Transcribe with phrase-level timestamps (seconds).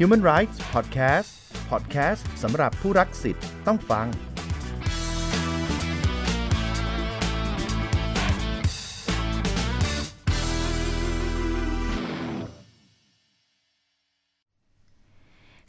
[0.00, 1.30] Human Rights Podcast
[1.70, 4.06] Podcast สำหรับผู้รักสิทธิ์ต้องฟัง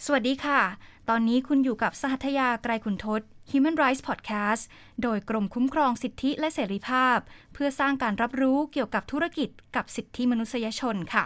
[0.06, 0.62] สวัสดีค่ะ
[1.10, 4.64] ตอนนี้คุณอยู่กับสหัทยาไกรขุนทศ Human Rights Podcast
[5.02, 7.18] โดยกรมคุ้มครองสิทธิและเสรีภาพ
[7.54, 11.24] เพื่อสร้างการรับรู้เกี่ยวกับธุรกิจกับสิทธิมนุษยชนค่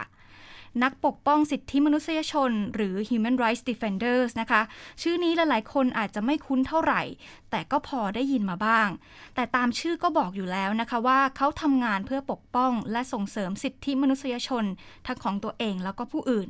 [0.82, 4.62] นักปกป้องสิทธิมนุษยชน หรือ Human Rights Defenders นะคะ
[5.02, 7.02] ชื่อนี้หลายๆ คนอาจจะไม่คุ้นเท่าไหร่
[7.50, 8.88] แต่ก็พอได้ยินมาบ้าง
[9.34, 14.64] แต่ตามชื่อก็บอกอยู่แล้วนะคะว่าเขาทำงานเพื่อปกป้องและส่งเสริมสิทธิมนุษยชน
[15.06, 16.48] ทั้งของตัวเองแล้วก็ผู้อื่น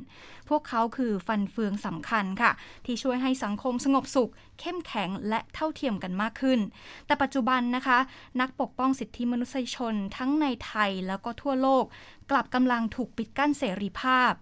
[0.49, 2.53] พวกเขาคือฟันเฟืองสำคัญค่ะ
[2.87, 4.31] ที่ช่วยให้สังคมสงบสุข
[4.61, 6.61] เข้มแข็งและเท่าเทียมกันมากขึ้น
[7.07, 7.99] แต่ปัจจุบันนะคะ
[8.41, 11.85] นักปกป้องสิทธิมนุษยชนทั้งในไทยแล้วก็ทั่วโลก
[12.31, 14.33] กลับกำลังถูกปิดกั้นเสรีภาพ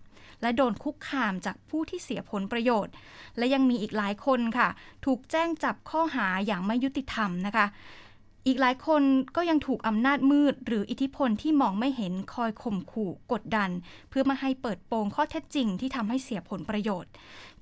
[0.42, 2.93] และโดนคุกคามจากผู้ที่เสียผลประโยชน์
[3.38, 4.68] และยังมีอีกหลายคนค่ะ
[5.04, 7.66] ถูกแจ้งจับข้อหาอย่างไม่ยุติธรรมนะคะ
[8.46, 9.02] อีกหลายคน
[9.37, 13.71] ก็ยังถูกอำนาจมืด หรืออิทธิพลที่มองไม่เห็นคอยข่มขู่กดดัน
[14.09, 17.10] เพื่อมาให้เปิดโปงข้อเท็จจริงที่ทำให้เสียผลประโยชน์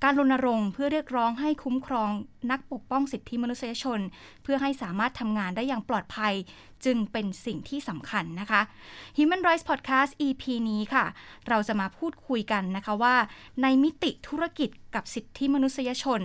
[0.03, 2.11] การรณรงค์เพื่อเรียกร้องให้คุ้มครอง
[2.51, 3.99] นักปกป้องสิทธิมนุษยชน
[4.43, 6.33] เพื่อให้สามารถทำงานได้อย่างปลอดภัย
[6.85, 8.61] จึงเป็นสิ่งที่สำคัญนะคะ
[9.17, 11.05] Human Rights Podcast EP นี้ค่ะ
[11.49, 13.15] เราจะมาพูดคุยกันนะคะว่า
[13.61, 16.21] ในมิติธุรกิจกับสิทธิมนุษยชน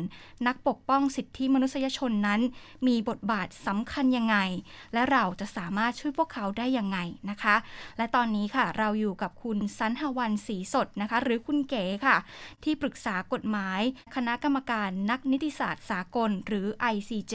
[0.47, 2.41] นักปกป้องสิทธิมนุษยชนนั้น
[2.87, 4.37] มีบทบาทสำคัญยังไง
[4.93, 6.99] และเราจะสามารถช่วยพวกเขาได้ยังไง
[7.31, 7.57] นะคะ
[7.99, 12.17] และตอนนี้ค่ะเราอยู่กับคุณสันหวันศรีสดนะคะ หรือคุณเก๋ค่ะ
[12.65, 13.81] ที่ปรึกษากฎหมาย
[14.15, 17.35] คณะกรรมการนักนิติศาสตร์สากลหรือ ICJ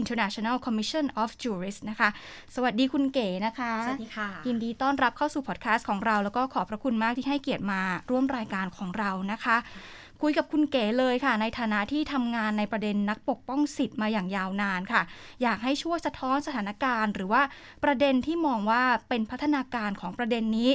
[0.00, 2.08] International Commission of Jurists นะคะ
[2.54, 7.80] สวัสดีคุณเก๋นะคะ สวัสดีค่ะ ยินดีต้อนรับเข้าสู่พอดแคสต์ของเรา แล้วก็ขอบพระคุณมากที่ให้เกียรติมา
[8.10, 9.58] ร่วมรายการของเรานะคะ
[10.22, 15.02] คุยกับคุณเก๋เลยค่ะ ในฐานะที่ทำงานในประเด็นนักปกป้องสิทธิ์มาอย่างยาวนานค่ะ
[15.42, 17.42] อยากให้ช่วยสะท้อนสถานการณ์ หรือว่า
[17.84, 20.70] ประเด็นที่มองว่าเป็นพัฒนาการของประเด็นนี้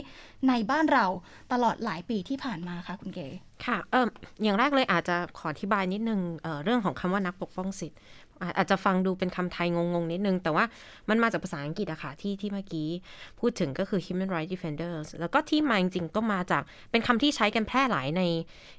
[0.48, 1.06] ในบ้านเรา
[1.52, 3.28] ตลอดหลายปีที่ผ่านมาค่ะคุณเก๋
[3.66, 4.06] ค่ะเออ
[4.44, 8.00] อย่างแรกเลยอาจจะขออธิบายนิดนึงเเรื่องของคำว่านักปกป้องสิทธิ์
[8.58, 10.66] อาจจะฟังดูเป็นคำไทยงงๆ นิดนึง แต่ว่า
[11.10, 12.90] มันมาจากภาษาอังกฤษอะค่ะที่ที่เมื่อกี้
[13.40, 18.22] พูดถึงก็คือ human rights defenders แล้วก็ที่มาจริงๆ ก็มาจากเป็นคำที่ใช้กันแพร่หลายใน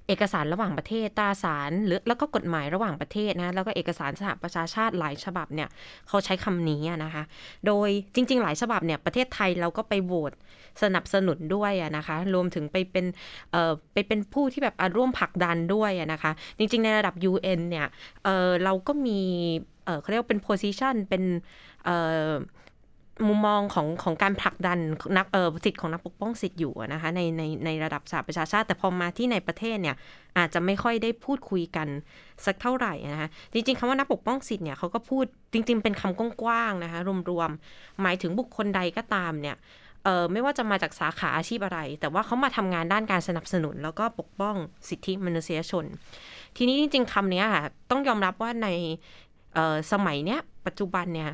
[0.07, 5.69] เอกสารระหว่างประเทศตราสารหรือแล้วก็กฎหมายระหว่างประเทศนะแล้วก็เอกสารสหประชาชาติหลายฉบับเนี่ย
[6.09, 7.23] เขาใช้คำนี้นะคะ
[7.67, 10.35] โดยจริง ๆ หลายฉบับเนี่ยประเทศไทยเราก็ไปโหวต
[10.83, 13.07] สนับสนุนด้วยอะนะคะ รวมถึงไปเป็น
[13.53, 17.87] เอ่อไปเป็นผู้ที่แบบร่วมผลักดันด้วยนะคะ จริง ๆ ในระดับ UN เนี่ย
[18.25, 19.21] เอ่อเราก็มี
[19.85, 21.23] เเขาเรียกว่าเป็น position เป็น
[23.29, 24.79] มุมมองของของการผลักดัน
[25.17, 29.97] นักเออสิทธิ์ของนักปกป้องสิทธิ์อยู่นะคะในในในระดับสหประชาชาติ แต่พอมาที่ในประเทศเนี่ย
[30.39, 31.89] อาจจะไม่ค่อยได้พูดคุยกัน
[32.47, 37.01] สักเท่าไหร่นะคะจริง ๆคำว่านักปกป้องสิทธิ์เนี่ยเขาก็พูดจริง ๆ เป็นคำกว้างๆนะคะ
[37.31, 39.57] รวมๆหมายถึงบุคคลใดก็ตามเนี่ย
[40.05, 44.55] เออไม่ว่าจะมาจากสาขาอาชีพอะไร แต่ว่าเขามาทำงานด้านการสนับสนุน แล้วก็ปกป้อง
[44.89, 45.85] สิทธิมนุษยชน
[46.57, 48.69] ทีนี้จริงๆคำนี้ค่ะต้องยอมรับว่าใน
[49.93, 51.31] สมัยเนี้ยปัจจุบันเนี่ย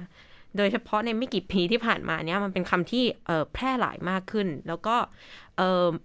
[0.57, 3.05] โดยเฉพาะในไม่กี่ปีที่ผ่านมาเนี่ยมันเป็นคำที่
[3.53, 4.97] แพร่หลายมากขึ้น แล้วก็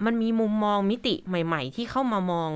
[0.06, 2.50] มันมีมุมมองมิติใหม่ ๆ ที่เข้ามามอง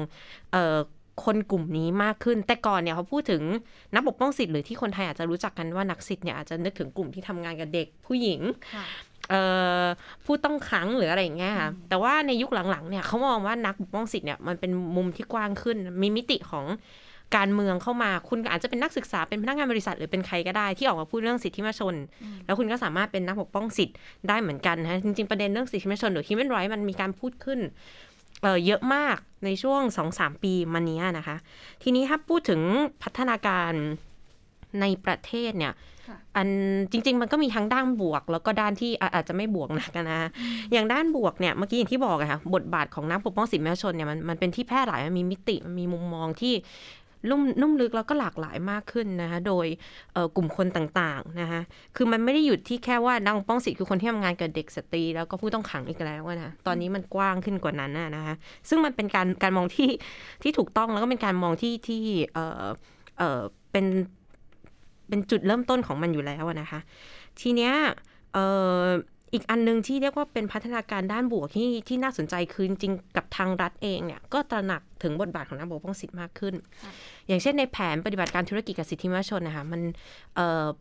[1.26, 3.44] คนกลุ่มนี้มากขึ้น แต่ก่อนเนี่ยเขาพูดถึง
[3.94, 8.40] นักปกป้องสิทธิ์หรือที่คนไทยอาจจะรู้จักกันว่านักสิทธิ์เนี่ยอาจจะนึกถึงกลุ่มที่ทำงานกับเด็กผู้หญิง
[10.26, 16.66] ผู้ต้องขังหรืออะไรอย่างเงี้ยค่ะแต่ว่าในยุคหลังๆเนี่ยเขามองว่านักปกป้องสิทธิ์เนี่ยมันเป็นมุมที่กว้างขึ้น มีมิติของ
[17.38, 21.96] การเมืองเข้ามา คุณอาจจะเป็นนักศึกษาเป็นพนักงานบริษัทหรือเป็นใครก็ได้ที่ออกมาพูดเรื่องสิทธิมนุษยชน
[22.46, 23.96] แล้วคุณก็สามารถเป็นนักปกป้องสิทธิ์
[24.28, 27.60] ได้เหมือนกันนะจริงๆประเด็นเรื่องสิทธิมนุษยชนหรือ human right มันมีการพูดขึ้น
[28.42, 31.38] เเยอะมากในช่วงสองสามปีมานี้นะคะ
[31.84, 32.62] ทีนี้ถ้าพูดถึง
[33.04, 33.74] พัฒนาการ
[34.82, 35.74] ในประเทศเนี่ย
[36.36, 36.48] อัน
[36.92, 40.30] จริง ๆ มันก็มีทั้งด้านบวก แล้วก็ด้านที่อาจจะไม่บวกนะกันนะ
[40.72, 46.54] อย่างด้านบวกเนี่ยเมื่อกี้อย่างที่บอกอะค่ะบทบาทของนักปกป้องสิทธิมนุษยชนเนี่ยมันมันเป็นที่แพร่หลายมันมีมิติมันมีมุมมองที่
[47.30, 49.66] ลุ่มนุ่มลึกแล้วก็หลากหลายมากขึ้นนะคะโดย
[50.36, 51.62] กลุ่มคนต่างๆนะคะ
[51.96, 58.36] คือมันไม่ได้หยุดที่แค่ว่านักปกป้องสิทธิคือคนที่ทำงานกับเด็กสตรี แล้วก็ผู้ต้องขังอีกแล้วนะตอนนี้มันกว้างขึ้นกว่านั้นนะคะ
[58.70, 59.90] ซึ่งมันเป็นการการมองที่
[60.44, 62.64] ที่ถูกต้องแล้วก็เป็นการมองที่ที่เออ
[63.18, 63.42] เออ
[63.72, 63.86] เป็น
[65.10, 66.80] เป็นจุดเริ่มต้นของมันอยู่แล้วนะคะ
[67.40, 67.74] ทีเนี้ย
[68.34, 68.38] เอ
[68.84, 68.86] อ
[69.34, 76.54] อีกอันนึงที่เรียกว่าเป็นพัฒนาการด้านบวกที่ที่น่าสนใจคือจริงกับทางรัฐเองเนี่ยก็ตระหนักถึงบทบาทของนักปกป้องสิทธิ์มากขึ้น
[77.28, 79.82] อย่างเช่นในแผนปฏิบัติการธุรกิจกับสิทธิมนุษยชนนะคะมัน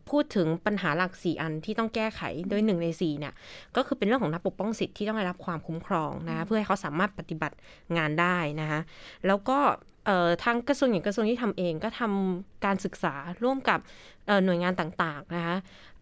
[0.09, 3.33] พูดถึงปัญหาหลักสี่อันที่ต้องแก้ไขโดยหนึ่งในสี่เนี่ย
[3.75, 7.55] ก็คือเป็นเรื่องของนักปกป้องสิทธิ์ที่ต้องได้รับความคุ้มครองนะเพื่อให้เขาสามารถปฏิบัติ
[7.97, 8.79] งานได้นะคะ
[9.27, 9.94] แล้วก็เอ่อ
[10.43, 13.79] ทางกระทรวงอย่างกระทรวงที่ทำเองก็ทำการศึกษาร่วมกับ
[14.27, 15.55] เอ่อหน่วยงานต่างๆนะคะ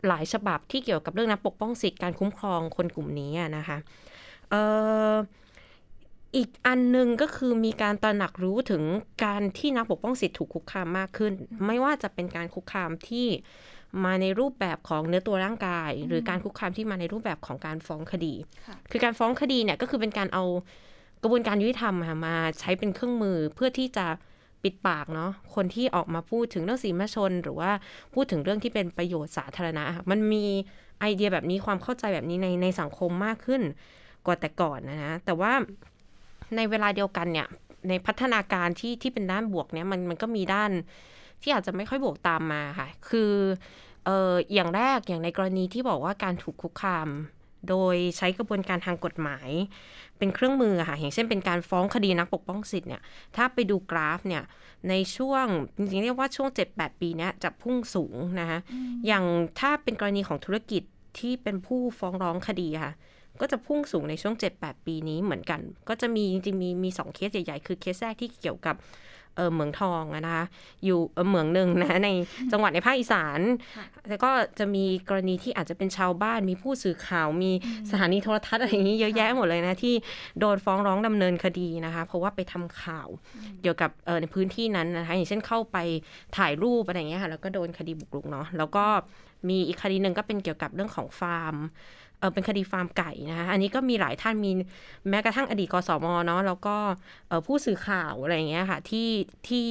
[0.07, 3.77] หลายฉบับที่เกี่ยวกับเรื่องนักปกป้องสิทธิการคุ้มครองคนกลุ่มนี้อะนะคะ
[4.49, 4.61] เอ่
[5.11, 5.13] อ
[6.35, 8.83] อีกอันหนึ่งก็คือมีการตระหนักรู้ถึง
[9.25, 11.33] การที่นักปกป้องสิทธิถูกคุกคามมากขึ้น
[11.67, 13.27] ไม่ว่าจะเป็นการคุกคามที่
[14.05, 18.33] มาในรูปแบบของเนื้อตัวร่างกาย หรือการคุกคามที่มาในรูปแบบของการฟ้องคดี
[18.67, 20.43] ค่ะคือการฟ้องคดีเนี่ยก็คือเป็นการเอา
[21.23, 24.05] กระบวนการยุติธรรมค่ะมาใช้เป็นเครื่องมือเพื่อที่จะ
[24.63, 27.71] ปิดปากเนาะคนที่ออกมาพูดถึงเรื่องสีมชน หรือว่า
[28.13, 30.45] พูดถึงเรื่องที่เป็นประโยชน์สาธารณะค่ะมันมี
[30.99, 33.61] ไอเดียแบบนี้ความเข้าใจแบบนี้ในในสังคมมากขึ้น
[34.25, 35.53] กว่าแต่ก่อนนะนะแต่ว่า
[36.55, 37.47] ในเวลาเดียวกันเนี่ย
[37.89, 40.71] ในพัฒนาการที่ที่เป็นด้านบวกเนี่ยมันมันก็มีด้าน
[41.41, 43.31] ที่อาจจะไม่ค่อยบวกตามมาค่ะ คือ
[44.05, 47.07] เอออย่างแรกอย่างในกรณีที่บอกว่าการถูกคุกคาม
[47.69, 49.49] โดยใช้กระบวนการทางกฎหมาย
[50.17, 53.01] เป็นเครื่องมืออะค่ะ อย่างเช่นเป็นการฟ้องคดีนักปกป้องสิทธิ์เนี่ย
[53.35, 54.43] ถ้าไปดูกราฟเนี่ย
[54.89, 55.45] ในช่วง
[55.77, 58.59] จริงๆ เรียกว่าช่วง 7-8 ปีเนี้ยจะพุ่งสูงนะคะ
[59.07, 59.23] อย่าง
[59.59, 60.83] ถ้าเป็นกรณีของธุรกิจ
[61.19, 62.93] ที่เป็นผู้ฟ้องร้องคดีอะค่ะ
[63.41, 68.75] ก็จะพุ่งสูงในช่วง 7-8 ปีนี้เหมือนกัน ก็จะมีจริงๆมีมีสองเคสใหญ่ ๆ คือเคสแรกที่เกี่ยวกับ
[69.35, 70.45] เออเหมืองทองอะนะคะ
[70.85, 72.09] อยู่เออเหมืองหนึ่งนะใน
[72.51, 73.39] จังหวัดในภาคอีสาน
[74.09, 77.51] แล้วก็จะมีกรณีที่อาจจะเป็นชาวบ้าน มีผู้สื่อข่าว มี
[77.91, 79.95] สถานีโทรทัศน์อะไรอย่างนี้เยอะแยะหมดเลยนะที่
[80.39, 83.07] โดนฟ้องร้องดำเนินคดีนะคะ เพราะว่าไปทำข่าว
[83.61, 85.77] เกี่ยวกับเออในพื้นที่นั้นนะคะอย่างเช่นเข้าไป
[86.37, 88.85] ถ่ายรูปอะไรอย่างเงี้ยค่ะแล้วก็โดนคดีบุกรุกเนาะแล้วก็
[89.49, 91.55] มีอีกคดีหนึ่งก็เป็นเกี่ยวกับเรื่องของฟาร์ม
[92.19, 94.51] เออเป็นคดีฟาร์มไก่นะคะอันนี้ก็มีหลายท่านมี
[95.09, 96.75] แม้กระทั่งอดีตกสมเนาะแล้วก็
[97.27, 99.09] เออผู้สื่อข่าวอะไรอย่างเงี้ยค่ะที่
[99.47, 99.67] ที่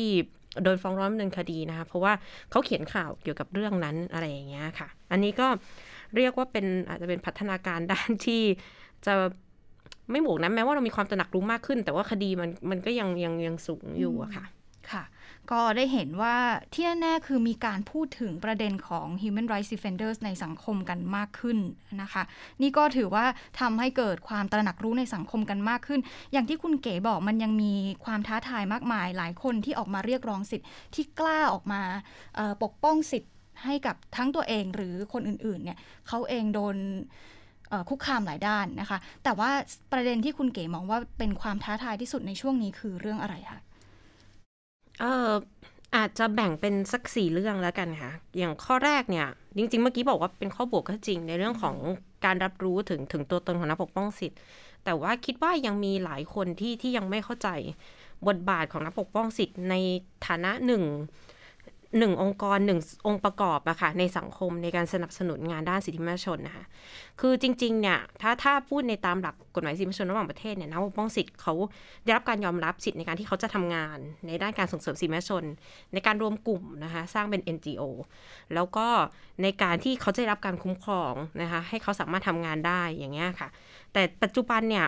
[0.62, 2.12] โดนฟ้องร้องดำเนินคดีนะคะเพราะว่า
[2.50, 5.46] เขาเขียนข่าวเกี่ยวกับเรื่องนั้นอะไรอย่างเงี้ยค่ะ อันนี้ก็
[6.16, 8.42] เรียกว่าเป็นอาจจะเป็นพัฒนาการด้านที่
[9.06, 9.14] จะ
[10.10, 14.44] ไม่บวกนะแม้ว่าเรามีความตระหนักรู้มากขึ้น แต่ว่าคดีมันมันก็ยังยังยังสูงอยู่อะค่ะ
[14.90, 15.02] ค่ะ
[15.50, 16.36] ก็ได้เห็นว่า
[16.72, 21.58] ที่แน่ๆคือมีการพูดถึงประเด็นของ human rights defenders ในสังคมกันมากขึ้น
[22.02, 22.22] นะคะ
[22.62, 23.24] นี่ก็ถือว่า
[23.60, 26.00] ทำให้เกิดความตระหนักรู้ในสังคมกันมากขึ้น
[26.32, 27.72] อย่างที่คุณเก๋บอกมันยังมี
[28.04, 31.82] ความท้าทายมากมาย หลายคนที่ออกมาเรียกร้องสิทธิ์ที่กล้าออกมา
[32.62, 33.32] ปกป้องสิทธิ์
[33.64, 35.78] ให้กับทั้งตัวเองหรือคนอื่นๆเนี่ย
[36.08, 36.76] เขาเองโดน
[37.88, 39.50] คุกคามหลายด้านนะคะ แต่ว่า
[39.92, 43.60] ประเด็นที่คุณเก๋มองว่าเป็นความท้าทายที่สุดในช่วงนี้คือเรื่องอะไรคะ
[45.02, 45.31] เออ
[45.96, 49.26] อาจจะแบ่งเป็นสักสี่เรื่องแล้วกันค่ะ อย่างข้อแรกเนี่ย
[49.56, 51.76] จริง ๆ เมื่อกี้บอกว่าเป็นข้อบวกก็จริงในเรื่องของ
[52.25, 54.38] การรับรู้ถึงถึงตัวตนของนักปกป้องสิทธิ์
[54.84, 57.49] แต่ว่าคิดว่ายังมีหลายคนที่ที่ยังไม่เข้าใจ
[58.28, 59.75] บทบาทของนักปกป้องสิทธิ์ใน
[60.26, 60.82] ฐานะหนึ่ง
[61.98, 66.64] หนึ่งองค์กรหนึ่งองค์ประกอบอะค่ะในสังคมในการสนับสนุนงานด้านสิทธิมนุษยชนนะคะ
[67.20, 71.54] คือจริงๆเนี่ยถ้าถ้าพูดในตามหลักกฎหมายสิทธิมนุษยชนระหว่างประเทศเนี่ยนักปกป้องสิทธิ์เขา
[72.04, 75.44] ได้รับการยอมรับสิทธิในการที่เขาจะทำงาน ในด้านการส่งเสริมสิทธิมนุษยชน
[75.92, 77.82] ในการรวมกลุ่มนะคะสร้างเป็น NGO
[78.54, 78.86] แล้วก็
[79.42, 83.48] ในการที่เขาจะได้รับการคุ้มครองนะคะให้เขาสามารถทำงานได้อย่างเงี้ยค่ะ
[83.92, 84.86] แต่ปัจจุบันเนี่ย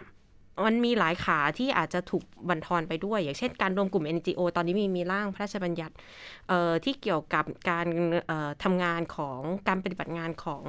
[0.66, 5.94] มันมีหลายขาที่อาจจะถูกบั่นทอนไปด้วย อย่างเช่นการรวมกลุ่ม NGO ตอนนี้มีมีร่างพระราชบัญญัติ
[6.84, 7.86] ที่เกี่ยวกับการ
[8.64, 10.62] ทำงานของการปฏิบัติงานของ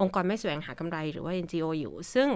[0.00, 2.28] องค์กรไม่แสวงหากำไรหรือว่า NGO อยู่ ซึ่ง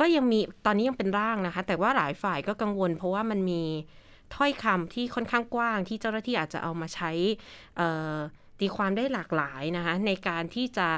[0.00, 3.62] ก็ยังมีตอนนี้ยังเป็นร่างนะคะ แต่ว่าหลายฝ่ายก็กังวล เพราะว่ามันมี
[4.34, 7.10] ถ้อยคำที่ค่อนข้างกว้างที่เจ้าหน้าที่อาจจะเอามาใช้
[8.60, 10.88] ตีความได้หลากหลายนะคะในการที่จะ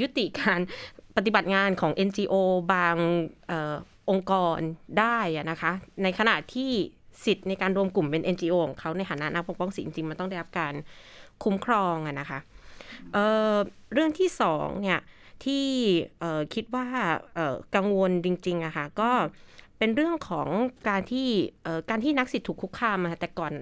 [0.00, 0.60] ยุติการ
[1.16, 2.34] ปฏิบัติงานของ NGO
[2.72, 2.96] บาง
[3.48, 3.76] เออ
[4.10, 4.58] องค์กร
[4.98, 6.70] ได้อะนะคะ ในขณะที่
[7.24, 10.74] สิทธิ์ในการรวมกลุ่มเป็น NGO ของเขาในฐานะนักปกป้องสิทธิ์จริงๆมันต้องได้รับการ
[11.42, 12.38] คุ้มครองอะนะคะ
[13.12, 15.00] เเรื่องที่สองเนี่ย
[15.44, 15.66] ที่
[16.54, 16.86] คิดว่า
[17.76, 19.10] กังวลจริงๆอะคะ่ะก็
[19.78, 20.48] เป็นเรื่องของ
[20.88, 21.28] การที่
[21.90, 23.52] การที่นักสิทธิ์ถูกคุกคามมาแต่ก่อน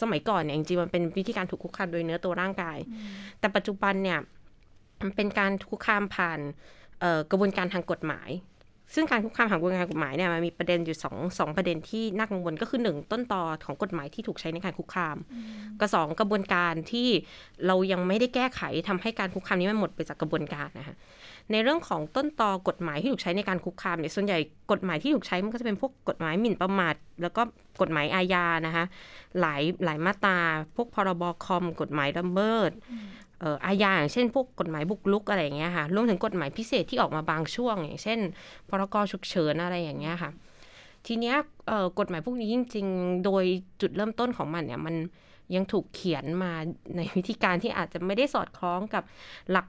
[0.00, 2.78] สมัยก่อนเนี่ยจริงๆมันเป็นวิธีการถูกคุกคามโดยเนื้อตัวร่างกาย
[3.40, 4.34] แต่ปัจจุบันเนี่ยมัน
[5.16, 6.40] เป็นการคุกคามผ่าน
[7.30, 8.30] กระบวนการทางกฎหมาย
[8.94, 15.16] ซึ่งการคุกคามทางกระบวนการกฎหมายเนี่ยมันมีประเด็นอยู่สองสองประเด็นที่น่ากังวลก็คือหนึ่งต้นตอของกฎหมายที่ถูกใช้ในการคุกคาม
[15.80, 17.08] กับสองกระบวนการที่
[17.66, 20.94] เรายังไม่ได้แก้ไขทำให้การคุกคามนี้มันหมดไปจากกระบวนการนะคะ
[21.52, 24.38] ในเรื่องของต้นตอกฎหมายที่ถูกใช้ในการคุกคามเนี่ยส่วนใหญ่
[24.72, 27.42] กฎหมายที่ถูกใช้มันก็จะเป็นพวกกฎหมายหมิ่นประมาทแล้วก็
[27.80, 28.84] กฎหมายอาญานะคะ
[29.40, 30.38] หลายหลายมาตรา
[30.76, 32.70] พวกพรบคอม กฎหมายละเมิด
[33.66, 38.18] อาญาอย่างเช่นพวกกฎหมายบุกลุกอะไรอย่างเงี้ยค่ะรวมถึงกฎหมายพิเศษที่ออกมาบางช่วง อย่างเช่น
[38.68, 40.30] พรกฉุกเฉินอะไรอย่างเงี้ยค่ะ
[41.06, 41.36] ทีเนี้ย
[41.98, 43.44] กฎหมายพวกนี้จริง ๆ โดย
[43.80, 44.96] จุดเริ่มต้นของมันเนี่ยมัน
[45.54, 46.52] ยังถูกเขียนมา
[46.96, 49.04] ในวิธีการที่อาจจะไม่ได้สอดคล้องกับ
[49.50, 49.66] หลัก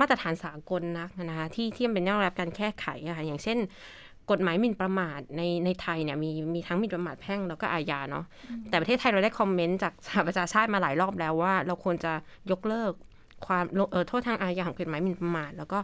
[0.00, 3.58] มาตรฐานสากลนักนะคะที่ที่มันเป็นแนวรับการแก้ไขอะค่ะอย่างเช่น
[4.30, 8.24] กฎหมายหมิ่นประมาทในในไทยเนี่ยมีมีทั้งหมิ่นประมาทแพ่งแล้วก็อาญาเนาะ
[8.68, 12.12] แต่ประเทศไทยเราได้คอมเมนต์จากสหประชาชาติมาหลายรอบแล้วว่า เราควรจะ
[12.50, 12.92] ยกเลิก
[13.46, 15.78] ความเออโทษทางอาญาของกฎหมายหมิ่นประมาทแล้วก็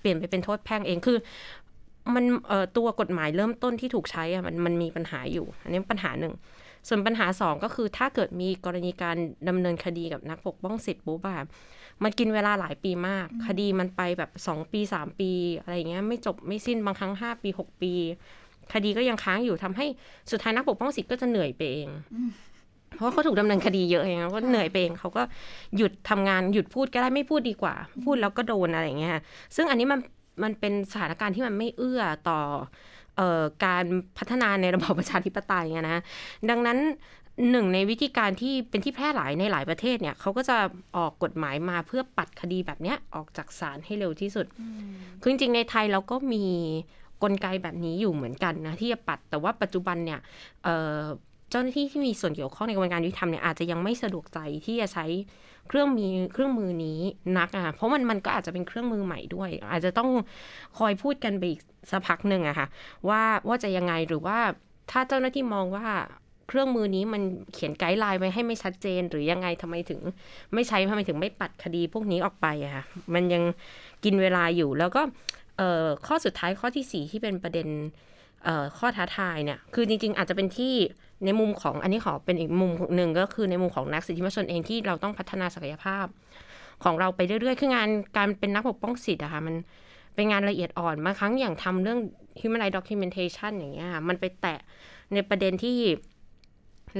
[0.00, 1.18] เปลี่ยนไปเป็นโทษแพ่งเองคือ
[2.14, 6.34] มันเอ่อตัวกฎหมายเริ่มต้นที่ถูกใช้อะมันมันมีปัญหาอยู่ อันนี้ปัญหาหนึ่ง
[6.88, 9.16] ส่วนปัญหาสองก็คือถ้าเกิดมีกรณีการ
[9.48, 11.46] ดำเนินคดีกับนักปกป้องสิทธิ์ปุ๊บอะ
[12.04, 17.92] มันกินเวลาหลายปีมาก คดีมันไปแบบสองปีสามปี อะไรเงี้ยไม่จบไม่สิ้นบางครั้งห้าปีหกปี
[18.72, 19.86] คดีก็ยังค้างอยู่ทำให้
[20.30, 21.88] สุดท้ายนักปกป้องสิทธิ์ก็จะเหนื่อยไปเอง
[22.94, 25.22] เพราะว่าเขาถูกดำเนินคดีเยอะเองก็เหนื่อยไปเองเขาก็
[25.76, 27.74] หยุดทำงานหยุดพูดก็ได้ไม่พูดดีกว่า
[28.04, 29.12] พูดแล้วก็โดนอะไรเงี้ย
[29.56, 30.00] ซึ่งอันนี้มัน
[30.42, 32.40] มันเป็นสถานการณ์ที่มันไม่เอื้อต่อ
[33.16, 33.84] เอ่อการ
[34.18, 35.98] พัฒนาในระบอบประชาธิปไตยอะนะ
[36.50, 36.78] ดังนั้น
[37.50, 40.56] หนึ่งในวิธีการที่เป็นที่แพร่หลายในหลายประเทศเนี่ยเขาก็จะ
[40.96, 44.46] ออกกฎหมายมาเพื่อปัดคดีแบบเนี้ยออกจากศาลให้เร็วที่สุด
[45.20, 46.44] คือจริงๆในไทยเราก็มี
[47.22, 50.20] กลไกแบบนี้อยู่เหมือนกันนะที่จะปัด แต่ว่าปัจจุบันเนี่ย
[50.64, 51.00] เอ่อ
[51.50, 55.06] เจ้าหน้าที่ที่มีส่วนเกี่ยวข้องในกระบวนการยุติธรรมเนี่ยอาจจะยังไม่สะดวกใจที่จะใช้
[55.68, 57.00] เครื่องมีเครื่องมือนี้
[57.38, 60.10] นักอะเพราะมันมันก็อาจจะเป็นเครื่องมือใหม่ด้วย อาจจะต้อง
[60.78, 62.66] คอยพูดกันไปอีกสักพักหนึ่งอะค่ะ
[63.08, 64.38] ว่าว่าจะยังไงหรือว่า
[64.90, 65.86] ถ้าเจ้าหน้าที่มองว่า
[66.48, 67.22] เครื่องมือนี้มัน
[67.54, 70.00] เขียนไกด์ไลน์ไว้ให้ไม่ชัดเจน หรือยังไงทำไมถึง
[70.54, 73.42] ไม่ใช้ทำไมถึงไม่ปัดคดีพวกนี้ออกไปอะค่ะมันยัง
[74.04, 75.02] กินเวลาอยู่แล้วก็
[76.06, 77.68] ข้อสุดท้ายข้อที่สี่ที่เป็นประเด็น
[78.78, 80.74] ข้อท้าทายเนี่ย คือจริง ๆ อาจจะเป็นที่
[81.24, 86.06] ในมุมของอันนี้ขอเป็นอีกมุมหนึ่งก็คือในมุมของนักสิทธิมนุษยชนเองที่เราต้องพัฒนาศักยภาพ
[86.84, 89.54] ของเราไปเรื่อยๆ คืองานการเป็นนักปกป้องสิทธิ์อะค่ะมัน
[90.14, 91.98] เป็นงานละเอียดอ่อนบางครั้งอย่างทำเรื่อง
[92.40, 94.58] human rights documentation อย่างเงี้ยค่ะมันไปแตะ
[95.14, 95.78] ในประเด็นที่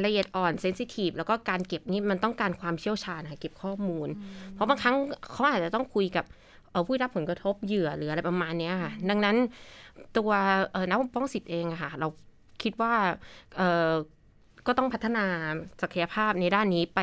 [0.04, 4.08] ละเอียดอ่อนเซนซิทีฟแล้วก็การเก็บนี่มันต้องการความเชี่ยวชาญค่ะเก็บข้อมูล
[4.52, 4.96] เพราะบางครั้ง
[5.30, 6.24] เขาอาจจะต้องคุยกับ
[6.70, 9.36] เอ่อผู้ได้รับผลกระทบเหยื่อหรืออะไรประมาณเนี้ยค่ะ ดังนั้น
[10.16, 10.30] ตัว
[10.72, 12.08] เอ่อนักปกป้องสิทธิ์เองอะค่ะ เรา
[12.62, 12.94] คิดว่า
[13.56, 13.92] เอ่อ
[14.66, 15.26] ก็ต้องพัฒนา
[15.82, 17.00] ศักยภาพในด้านนี้ไป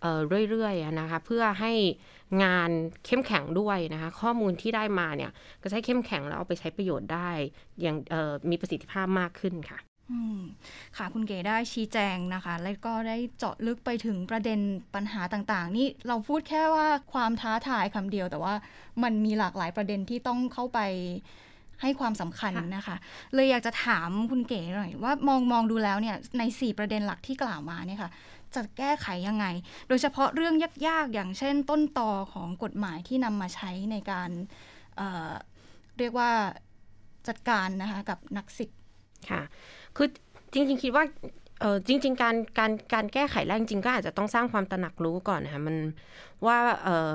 [0.00, 1.72] เอ่อเรื่อยๆอะนะคะเพื่อให้
[2.44, 2.70] งาน
[3.06, 5.30] เข้มแข็งด้วยนะคะข้อมูลที่ได้มาเนี่ย
[5.62, 7.30] ก็ใช้เข้มแข็งแล้วเอาไปใช้ประโยชน์ได้
[7.80, 9.95] อย่างเอ่อมีประสิทธิภาพมากขึ้นค่ะอืม
[10.96, 14.60] ค่ะคุณเก๋ได้ชี้แจงนะคะ แล้วก็ได้เจาะลึกไปถึงประเด็น
[14.94, 18.54] ปัญหาต่างๆ นี่เราพูดแค่ว่าความท้าทายคำเดียว แต่ว่า
[19.02, 20.80] มันมีหลากหลายประเด็นที่ต้องเข้าไป
[21.82, 22.96] ให้ความสำคัญนะคะ
[23.34, 28.10] เลยอยากจะถามคุณเก๋หน่อย ว่ามองมองดูแล้วเนี่ยใน 4 ประเด็นหลักที่กล่าวมาเนี่ยค่ะ
[28.54, 29.46] จะแก้ไขยังไง
[29.88, 30.54] โดยเฉพาะเรื่อง
[30.88, 34.30] ยากๆ อย่างเช่น ต้นตอของกฎหมายที่นำมาใช้ในการ
[34.96, 36.30] เเรียกว่า
[37.28, 38.78] จัดการนะคะกับนักสิทธิ์
[39.30, 39.42] ค่ะ
[39.96, 40.08] คือ
[40.52, 41.04] จริง ๆ คิดว่า
[41.60, 45.76] เออจริง ๆ การการการแก้ไขแรกจริงๆก็อาจจะต้องสร้างความตระหนักรู้ก่อนนะคะมัน
[46.46, 47.12] ว่าเออ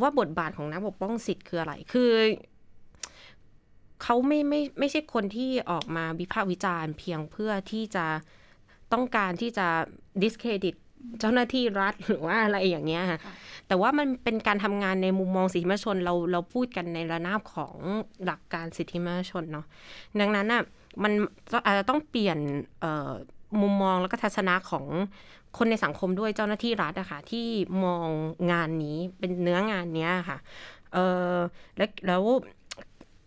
[0.00, 2.10] ว่าบทบาทของนักปกป้องสิทธิ์คืออะไร คือ
[4.02, 8.06] เขาไม่ไม่ไม่ใช่คนที่ออกมาวิพากษ์วิจารณ์เพียงเพื่อที่จะ
[8.92, 9.66] ต้องการที่จะ
[10.22, 10.74] discredit
[11.20, 13.34] เจ้าหน้าที่รัฐหรือว่าอะไรอย่างเงี้ยค่ะค่ะ
[13.68, 17.76] แต่ว่ามันเป็นการทำงานในมุมมองสิทธิมนุษยชนเราเราพูดกันในระนาบของ
[18.24, 19.66] หลักการสิทธิมนุษยชนเนาะ
[20.20, 20.62] ดังนั้นอะ
[21.02, 21.12] มัน
[21.66, 22.38] อาจจะต้องเปลี่ยน
[23.60, 24.84] มุมมองแล้วก็ทัศนะของ
[25.56, 27.46] คนในสังคมด้วยเจ้าหน้าที่รัฐอะค่ะที่
[27.84, 28.08] มอง
[28.52, 30.38] งานนี้เป็นเนื้องานเนี้ยค่ะ
[30.92, 30.98] เอ
[31.34, 31.36] อ
[31.76, 32.22] แล้วแล้ว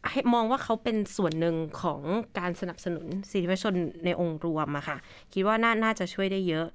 [0.09, 2.01] ให้มองว่าเขาเป็นส่วนหนึ่งของ
[2.39, 3.73] การสนับสนุนสิทธิมนชน
[4.05, 4.97] ในองค์รวมอะค่ะ
[5.33, 6.67] คิดว่าน่านาจะช่วยได้เยอะ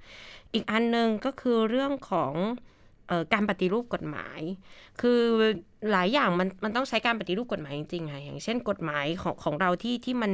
[0.55, 2.33] อีกอันหนึ่งก็คือเรื่องของ
[3.11, 4.41] ออการปฏิรูปกฎหมาย
[5.01, 5.21] คือ
[5.93, 10.33] หลายอย่างมันมันต้องใช้การปฏิรูปกฎหมายจริงๆค่ะอย่างเช่นกฎหมายของของเราที่ที่มัน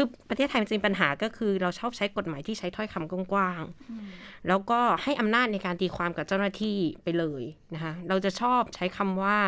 [0.00, 7.42] คือประเทศไทยมันจะมีปัญหาก็คือเราชอบใช้กฎหมายที่ใช้ถ้อยคำกว้างๆ แล้วก็ให้อำนาจในการตีความกับเจ้าหน้าที่ไปเลย
[7.74, 9.38] นะคะ เราจะชอบใช้คำว่า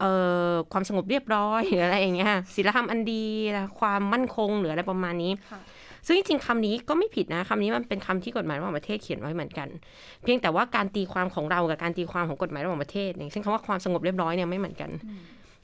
[0.00, 0.12] เอ่
[0.50, 3.24] อความสงบเรียบร้อยหรืออะไรอย่างเงี้ยศีลธรรมอันดี
[3.78, 5.60] ความมั่นคงหรืออะไรประมาณนี้ค่ะ
[6.06, 9.68] ซึ่งจริงๆคำนี้ก็ไม่ผิดนะคำนี้มันเป็นคำที่กฎหมายระหว่างประเทศเขียนไว้เหมือนกัน
[10.22, 14.90] เพียงแต่ว่าการตีความของเรากับการตีความของกฎหมายระหว่างประเทศอย่างเช่นคำว่าความสงบเรียบร้อยเนี่ยไม่เหมือนกัน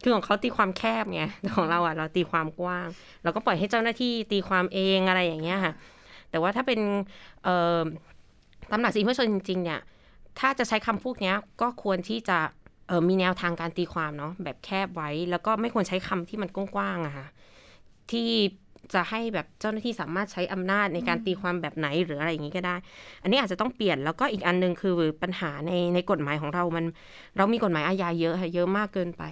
[0.03, 1.23] คือของเขาตีความแคบไง
[1.57, 2.89] ของเราอะเราตีความกว้าง
[3.23, 5.73] เราก็ปล่อยให้เจ้าหน้าที่ตีความเองอะไรอย่างเงี้ยค่ะ
[6.31, 6.81] แต่ว่าถ้าเป็น
[8.71, 9.81] ตำหนักสีเพื่อชนจริง ๆ เนี่ย
[10.39, 12.39] ถ้าจะใช้คำพวกเนี้ยก็ควรที่จะ
[13.09, 17.27] มีแนวทางการตีความเนาะแบบแคบไว้ แล้วก็ไม่ควรใช้คำที่มันกว้างๆอะค่ะ
[18.11, 18.31] ที่
[18.95, 22.77] จะให้แบบเจ้าหน้าที่สามารถใช้อำนาจในการตีความแบบไหนหรืออะไรอย่างนี้ก็ได้
[23.23, 26.85] อันนี้อาจจะต้องเปลี่ยนแล้วก็อีกอันหนึงคือปัญหาในในกฎหมายของเรามัน
[27.37, 29.23] เรามีกฎหมายอาญาเยอะค่ะเยอะมากเกินไป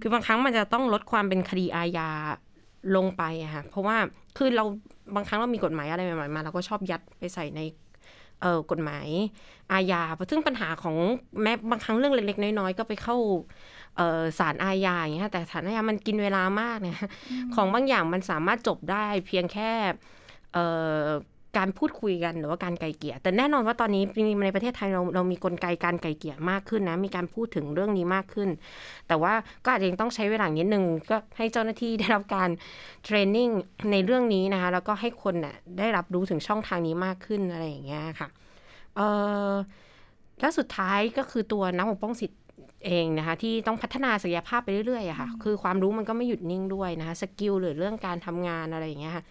[0.00, 2.08] คือบางครั้งมันจะต้องลดความเป็นคดีอาญา
[2.96, 3.96] ลงไปอะค่ะเพราะว่า
[4.36, 4.64] คือเรา
[5.14, 7.93] บางครั้งเรามีกฎหมายอะไรใหม่ๆมาเราก็ชอบยัดไปใส่ในเออ
[8.70, 9.08] กฎหมาย
[9.72, 10.96] อาญาซึ่งปัญหาของ
[11.42, 13.16] แม้บางครั้งเรื่องเล็ก ๆ น้อยๆก็ไปเข้า
[13.96, 17.08] เอ่อศาลอาญาอย่างเงี้ยแต่ศาลอาญามันกินเวลามากเนี่ย
[17.54, 19.72] ของบางอย่างมันสามารถจบได้เพียงแค่
[20.52, 20.66] เอ่
[21.04, 21.06] อ
[21.58, 24.02] การพูดคุยกันหรือว่าการไกลเกลี่ยแต่แน่นอนว่าตอนนี้
[24.44, 28.48] ในประเทศไทยเราเรามีกลไกการไกลเกลี่ยมากขึ้นนะ มีการพูดถึงเรื่องนี้มากขึ้น
[29.08, 29.34] แต่ว่า
[29.64, 32.50] ก็อาจจะยังต้องใช้เวลานิดนึงก็ให้เจ้าหน้าที่ได้รับการ
[33.04, 33.48] เทรนนิ่ง
[33.90, 38.28] ในเรื่องนี้นะคะ แล้วก็ให้คนน่ะได้รับรู้ถึงช่องทางนี้มากขึ้นอะไรอย่างเงี้ยค่ะ
[38.96, 39.00] เอ
[39.50, 39.52] อ
[40.40, 42.40] แล้วสุดท้ายก็คือตัวนักปกป้องสิทธิ์
[42.86, 49.24] เองนะคะที่ต้องพัฒนาศักยภาพไปเรื่อยๆอะค่ะ คือความรู้มันก็ไม่หยุดนิ่งด้วยนะคะสกิลหรือเรื่องการทำงานอะไรอย่างเงี้ยค่ะ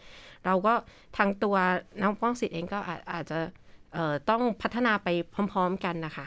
[0.45, 0.73] เราก็
[1.17, 1.55] ทางตัว
[1.99, 2.79] นักปกป้องสิทธิ์เองก็
[3.13, 3.39] อาจจะ
[4.29, 5.07] ต้องพัฒนาไป
[5.51, 6.25] พร้อม ๆ กันนะคะ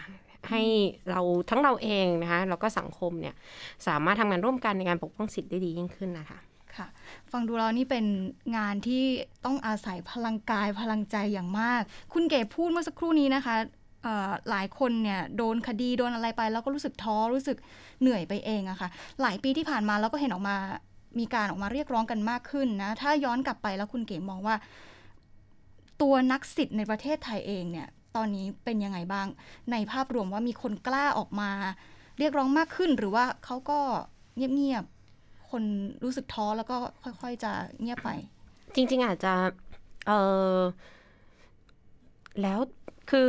[0.50, 0.62] ให้
[1.10, 1.20] เรา
[1.50, 3.34] ทั้งเราเองนะคะแล้วก็สังคมเนี่ย
[3.86, 6.38] สามารถทำงานร่วมกันในการปกป้องสิทธิ์ได้ดียิ่งขึ้นนะคะ
[6.76, 6.86] ค่ะ
[7.32, 8.04] ฟังดูแล้วนี่เป็น
[8.56, 9.04] งานที่
[9.44, 11.82] ต้องอาศัยพลังกายพลังใจอย่างมาก
[12.12, 13.56] คุณเก๋พูดเมื่อสักครู่นี้นะคะ
[14.50, 17.56] หลายคนเนี่ยโดนคดีโดนอะไรไป แล้วก็รู้สึกท้อรู้สึก
[18.00, 18.88] เหนื่อยไปเองอะค่ะ
[19.22, 20.56] หลายปีที่ผ่านมาเราก็เห็นออกมา
[21.18, 24.56] มีการออกมาเรียกร้องกันมากขึ้นนะ ถ้าย้อนกลับไปแล้วคุณเก๋มองว่า
[26.02, 29.26] ตัวนักสิทธิ์ในประเทศไทยเองเนี่ยตอนนี้เป็นยังไงบ้าง
[29.72, 31.50] ในภาพรวมว่ามีคนกล้าออกมา
[32.18, 33.78] เรียกร้องมากขึ้นหรือว่าเขาก็
[34.36, 35.62] เงียบๆคน
[36.04, 38.10] รู้สึกท้อแล้วก็ค่อยๆจะเงียบไป
[38.74, 39.34] จริง ๆ อาจจะ
[40.06, 40.12] เอ
[40.56, 40.58] อ
[42.42, 42.58] แล้ว
[43.10, 43.28] คือ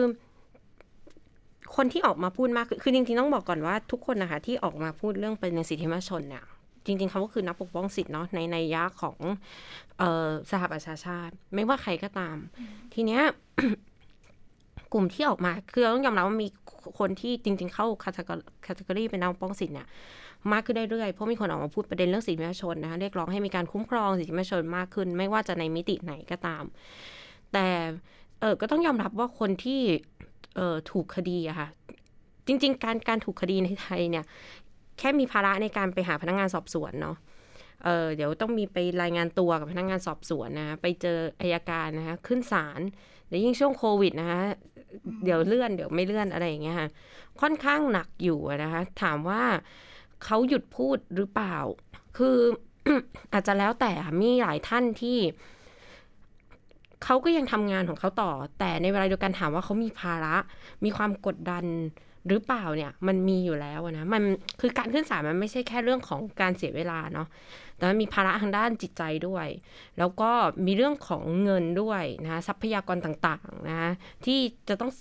[1.75, 6.43] คนที่ออกมาพูดมากคือจริงๆต้องบอกก่อนว่าทุกคนนะคะที่ออกมาพูดเรื่องประเด็นสิทธิมนชนเนี่ย
[6.87, 9.17] จริงๆเขาก็คือนักปกป้องสิทธิ์เนาะในในยะของ
[9.99, 12.37] เออสหประชาชาติ ไม่ว่าใครก็ตาม
[12.93, 13.21] ทีเนี้ย
[14.93, 16.49] กลุ่มที่ออกมา คือเราต้องยอมรับว่ามี
[16.99, 19.87] คนที่จริง ๆ เข้าคาตากรีเป็นนักปกป้องสิทธิ์เนี่ย
[20.51, 26.63] มากขึ้นเรื่อยๆ เพราะมีคนออกมาพูดประเด็นเรื่องสิทธิมนุษยชนนะคะเรียกร้องให้มีการคุ้มครองสิทธิมนุษยชนมากขึ้น ไม่ว่าจะในมิติไหนก็ตาม
[27.53, 27.67] แต่
[28.39, 29.81] เออก็ต้องยอมรับว่าคนที่
[30.55, 31.67] เออถูกคดีอะค่ะ
[32.47, 34.25] จริง ๆ การการถูกคดีในไทยเนี่ย
[34.99, 37.17] แค่มีภาระในการไปหาพนักงานสอบสวนเนาะ
[37.83, 42.81] เออเดี๋ยวต้องมีไปรายงานตัวกับพนักงานสอบสวนนะไปเจออายการนะคะขึ้นศาล
[43.27, 44.41] แล่ยิ่งช่วงโควิดนะคะ
[45.23, 46.89] เดี๋ยวเลื่อนเดี๋ยวไม่เลื่อนอะไรอย่างเงี้ยค่ะ
[47.41, 49.43] ค่อนข้างหนักอยู่นะคะถามว่า
[50.23, 51.57] เขาหยุดพูดหรือเปล่า
[52.17, 52.37] คือ
[53.33, 55.17] อาจจะแล้วแต่มีหลายท่านที่
[57.03, 60.35] เขาก็ยังทำงานของเขาต่อ แต่ในเวลาเดียวกันถามว่าเขามีภาระ
[60.83, 61.65] มีความกดดัน
[62.29, 64.23] หรือเปล่าเนี่ยมันมีอยู่แล้วนะมัน
[64.61, 67.27] คือการขึ้นศาลมันไม่ใช่แค่เรื่องของการเสียเวลาเนาะ
[67.75, 69.47] แต่มันมีภาระทางด้านจิตใจด้วย
[69.97, 70.31] แล้วก็
[70.65, 73.91] มีเรื่องของเงินด้วยนะทรัพยากรต่างๆนะ
[74.25, 74.91] ที่จะต้อง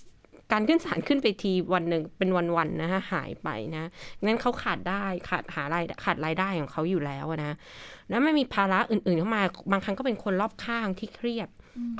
[0.51, 3.89] การขึ้นศาลขึ้นไปทีวันหนึ่งเป็นวันๆนะฮะหายไปนะ
[4.25, 7.55] งั้นเขาขาดได้ขาดหารายขาดรายได้ของเขาอยู่แล้วนะ
[8.09, 11.49] แล้วไม่มีภาระอื่นๆเข้ามาบางครั้งก็เป็นคนรอบข้างที่เครียด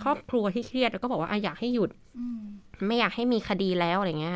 [0.01, 1.89] ครอบครัวที่เครียดแล้วก็บอกว่าอยากให้หยุด
[2.87, 4.33] ไม่อยากให้มีคดีแล้วอะไรเงี้ย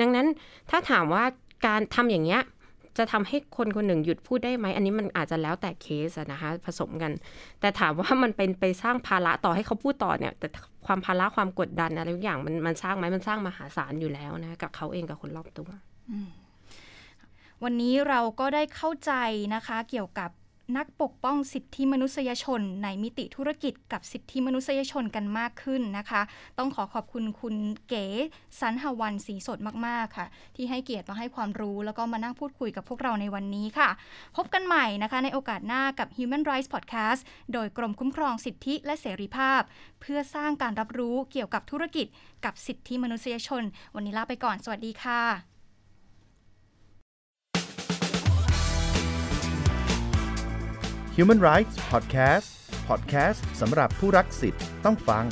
[0.00, 0.26] ดังนั้น
[0.70, 1.24] ถ้าถามว่า
[1.66, 2.42] การทำอย่างเงี้ย
[2.98, 7.12] จะทำให้คนคนหนึ่งหยุดพูดได้ไหม อันนี้มันอาจจะแล้วแต่เคสนะคะผสมกัน
[7.60, 10.48] แต่ถามว่ามันเป็นไปสร้างภาระต่อให้เขาพูดต่อเนี่ย แต่
[10.86, 15.68] ความภาระความกดดันอะไรทุกอย่างมันมันสร้างไหมมันสร้างมหาศาลอยู่แล้วนะกับเขาเองกับคนรอบตัว
[17.64, 19.12] วันนี้เราก็ได้เข้าใจ
[19.54, 20.30] นะคะ เกี่ยวกับ
[20.76, 26.22] นักปกป้องสิทธิมนุษยชน ในมิติธุรกิจกับสิทธิมนุษยชนกันมากขึ้นนะคะ
[26.58, 27.54] ต้องขอขอบคุณคุณ
[27.88, 28.06] เก๋
[28.60, 33.90] สันหวันสีสดมากๆค่ะ ที่ให้เกียรติมาให้ความรู้ แล้วก็มานั่งพูดคุยกับพวกเราในวันนี้ค่ะ
[34.36, 37.20] พบกันใหม่นะคะในโอกาสหน้ากับ Human Rights Podcast
[37.52, 39.60] โดยกรมคุ้มครองสิทธิและเสรีภาพ
[40.00, 42.06] เพื่อสร้างการรับรู้เกี่ยวกับธุรกิจ
[42.44, 43.62] กับสิทธิมนุษยชน
[43.94, 45.49] วันนี้ลาไปก่อน สวัสดีค่ะ
[51.20, 52.48] Human Rights Podcast
[52.88, 55.24] Podcast สำหรับผู้รักสิทธิ์ต้องฟัง